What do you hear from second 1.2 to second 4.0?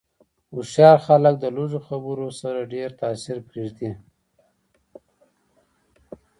د لږو خبرو سره ډېر تاثیر پرېږدي.